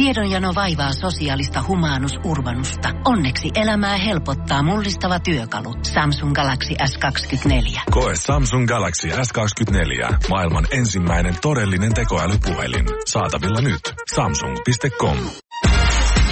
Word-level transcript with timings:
Tiedonjano 0.00 0.52
vaivaa 0.54 0.92
sosiaalista 0.92 1.64
humanus 1.68 2.12
urbanusta. 2.24 2.88
Onneksi 3.04 3.48
elämää 3.54 3.96
helpottaa 3.96 4.62
mullistava 4.62 5.20
työkalu. 5.20 5.74
Samsung 5.82 6.32
Galaxy 6.32 6.74
S24. 6.74 7.80
Koe 7.90 8.12
Samsung 8.14 8.68
Galaxy 8.68 9.08
S24. 9.08 10.16
Maailman 10.28 10.66
ensimmäinen 10.72 11.34
todellinen 11.42 11.94
tekoälypuhelin. 11.94 12.86
Saatavilla 13.06 13.60
nyt. 13.60 13.80
Samsung.com. 14.14 15.16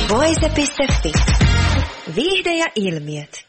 Voise.fi. 0.08 1.12
Viihde 2.16 2.54
ja 2.54 2.66
ilmiöt. 2.74 3.46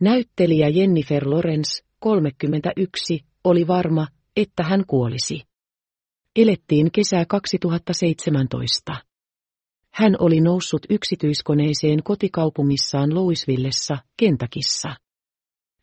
Näyttelijä 0.00 0.68
Jennifer 0.68 1.30
Lawrence, 1.30 1.84
31, 1.98 3.20
oli 3.44 3.66
varma, 3.66 4.06
että 4.36 4.62
hän 4.62 4.84
kuolisi. 4.86 5.53
Elettiin 6.36 6.92
kesää 6.92 7.24
2017. 7.28 8.92
Hän 9.90 10.16
oli 10.18 10.40
noussut 10.40 10.86
yksityiskoneeseen 10.90 12.02
kotikaupungissaan 12.02 13.14
Louisvillessa, 13.14 13.96
Kentakissa. 14.16 14.88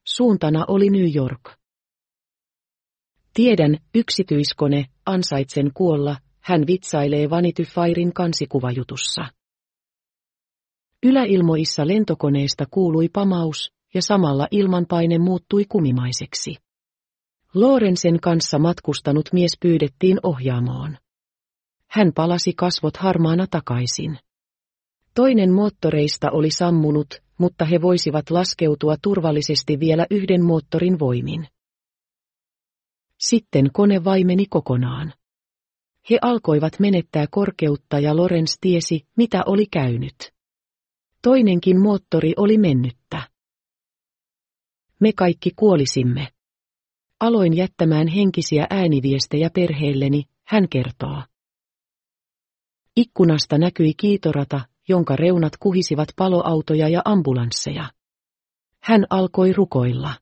Suuntana 0.07 0.65
oli 0.67 0.89
New 0.89 1.15
York. 1.15 1.57
Tiedän, 3.33 3.77
yksityiskone, 3.95 4.85
ansaitsen 5.05 5.71
kuolla, 5.73 6.17
hän 6.39 6.67
vitsailee 6.67 7.29
Vanity 7.29 7.63
Fairin 7.63 8.13
kansikuvajutussa. 8.13 9.21
Yläilmoissa 11.03 11.87
lentokoneesta 11.87 12.65
kuului 12.71 13.09
pamaus, 13.09 13.71
ja 13.93 14.01
samalla 14.01 14.47
ilmanpaine 14.51 15.17
muuttui 15.17 15.65
kumimaiseksi. 15.65 16.55
Lorenzen 17.53 18.19
kanssa 18.19 18.59
matkustanut 18.59 19.29
mies 19.33 19.51
pyydettiin 19.59 20.19
ohjaamoon. 20.23 20.97
Hän 21.87 22.11
palasi 22.15 22.53
kasvot 22.53 22.97
harmaana 22.97 23.47
takaisin. 23.51 24.17
Toinen 25.15 25.53
moottoreista 25.53 26.31
oli 26.31 26.51
sammunut, 26.51 27.21
mutta 27.37 27.65
he 27.65 27.81
voisivat 27.81 28.29
laskeutua 28.29 28.95
turvallisesti 29.01 29.79
vielä 29.79 30.05
yhden 30.11 30.45
moottorin 30.45 30.99
voimin. 30.99 31.47
Sitten 33.17 33.69
kone 33.73 34.03
vaimeni 34.03 34.45
kokonaan. 34.49 35.13
He 36.09 36.17
alkoivat 36.21 36.79
menettää 36.79 37.25
korkeutta 37.31 37.99
ja 37.99 38.15
Lorenz 38.15 38.57
tiesi, 38.61 39.07
mitä 39.17 39.43
oli 39.45 39.65
käynyt. 39.65 40.33
Toinenkin 41.21 41.81
moottori 41.81 42.33
oli 42.37 42.57
mennyttä. 42.57 43.29
Me 44.99 45.13
kaikki 45.13 45.51
kuolisimme. 45.55 46.27
Aloin 47.21 47.57
jättämään 47.57 48.07
henkisiä 48.07 48.67
ääniviestejä 48.69 49.49
perheelleni, 49.49 50.23
hän 50.47 50.69
kertoo. 50.69 51.23
Ikkunasta 52.95 53.57
näkyi 53.57 53.93
kiitorata, 53.93 54.61
jonka 54.87 55.15
reunat 55.15 55.53
kuhisivat 55.59 56.09
paloautoja 56.15 56.89
ja 56.89 57.01
ambulansseja. 57.05 57.89
Hän 58.83 59.05
alkoi 59.09 59.53
rukoilla. 59.53 60.13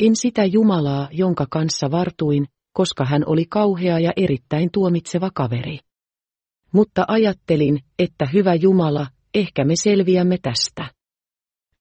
En 0.00 0.16
sitä 0.16 0.44
Jumalaa, 0.44 1.08
jonka 1.12 1.46
kanssa 1.50 1.90
vartuin, 1.90 2.46
koska 2.72 3.04
hän 3.04 3.22
oli 3.26 3.44
kauhea 3.44 3.98
ja 3.98 4.12
erittäin 4.16 4.70
tuomitseva 4.72 5.30
kaveri. 5.34 5.78
Mutta 6.72 7.04
ajattelin, 7.08 7.80
että 7.98 8.26
hyvä 8.32 8.54
Jumala, 8.54 9.06
ehkä 9.34 9.64
me 9.64 9.74
selviämme 9.76 10.38
tästä. 10.42 10.99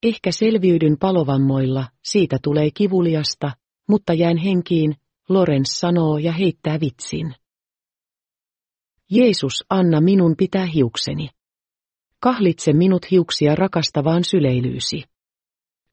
Ehkä 0.04 0.32
selviydyn 0.32 0.98
palovammoilla, 1.00 1.86
siitä 2.04 2.38
tulee 2.44 2.72
kivuliasta, 2.72 3.52
mutta 3.88 4.14
jään 4.14 4.38
henkiin, 4.38 4.96
Lorenz 5.30 5.70
sanoo 5.70 6.18
ja 6.18 6.32
heittää 6.32 6.80
vitsin. 6.80 7.36
Jeesus, 9.12 9.66
anna 9.70 10.02
minun 10.02 10.36
pitää 10.38 10.66
hiukseni. 10.66 11.30
Kahlitse 12.20 12.74
minut 12.74 13.12
hiuksia 13.12 13.56
rakastavaan 13.56 14.24
syleilyysi. 14.24 15.04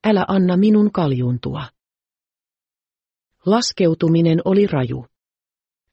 Älä 0.04 0.24
anna 0.28 0.56
minun 0.56 0.92
kaljuntua. 0.92 1.64
Laskeutuminen 3.46 4.38
oli 4.44 4.66
raju. 4.66 5.06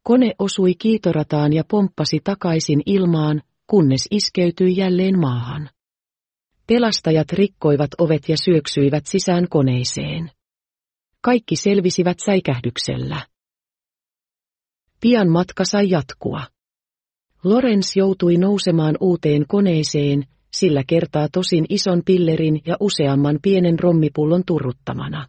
Kone 0.04 0.36
osui 0.40 0.76
kiitorataan 0.76 1.54
ja 1.54 1.64
pomppasi 1.64 2.20
takaisin 2.24 2.82
ilmaan, 2.86 3.42
kunnes 3.68 4.08
iskeytyi 4.12 4.78
jälleen 4.78 5.20
maahan. 5.20 5.70
Pelastajat 6.68 7.32
rikkoivat 7.32 7.90
ovet 7.98 8.30
ja 8.30 8.36
syöksyivät 8.38 9.06
sisään 9.06 9.48
koneeseen. 9.50 10.32
Kaikki 11.22 11.56
selvisivät 11.56 12.18
säikähdyksellä. 12.26 13.28
Pian 15.02 15.30
matka 15.30 15.66
sai 15.66 15.90
jatkua. 15.90 16.42
Lorenz 17.44 17.96
joutui 17.96 18.38
nousemaan 18.38 18.98
uuteen 19.00 19.46
koneeseen, 19.48 20.24
sillä 20.52 20.84
kertaa 20.88 21.28
tosin 21.32 21.66
ison 21.70 22.02
pillerin 22.06 22.62
ja 22.66 22.78
useamman 22.80 23.40
pienen 23.42 23.80
rommipullon 23.80 24.44
turruttamana. 24.46 25.28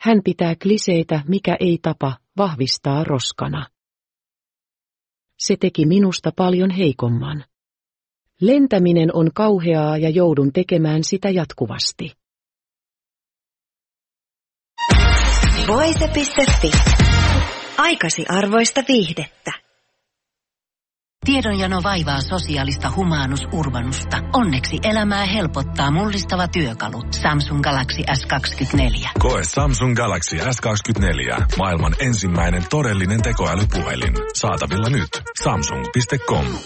Hän 0.00 0.20
pitää 0.24 0.54
kliseitä, 0.62 1.22
mikä 1.28 1.56
ei 1.60 1.78
tapa, 1.82 2.16
vahvistaa 2.36 3.04
roskana. 3.04 3.66
Se 5.38 5.56
teki 5.56 5.86
minusta 5.86 6.30
paljon 6.36 6.70
heikomman. 6.70 7.44
Lentäminen 8.46 9.10
on 9.16 9.30
kauheaa 9.34 9.98
ja 9.98 10.10
joudun 10.10 10.52
tekemään 10.52 11.04
sitä 11.04 11.30
jatkuvasti. 11.30 12.12
Voise.fi. 15.68 16.70
Aikasi 17.78 18.24
arvoista 18.28 18.82
viihdettä. 18.88 19.52
Tiedonjano 21.24 21.80
vaivaa 21.82 22.20
sosiaalista 22.20 22.92
humanus 22.96 23.40
urbanusta. 23.52 24.16
Onneksi 24.32 24.78
elämää 24.82 25.26
helpottaa 25.26 25.90
mullistava 25.90 26.48
työkalu. 26.48 27.02
Samsung 27.10 27.62
Galaxy 27.62 28.02
S24. 28.02 29.08
Koe 29.18 29.40
Samsung 29.44 29.96
Galaxy 29.96 30.36
S24. 30.36 31.44
Maailman 31.58 31.94
ensimmäinen 31.98 32.62
todellinen 32.70 33.22
tekoälypuhelin. 33.22 34.14
Saatavilla 34.34 34.90
nyt. 34.90 35.22
Samsung.com. 35.42 36.58